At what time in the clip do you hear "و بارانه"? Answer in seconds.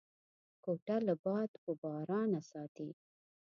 1.67-2.39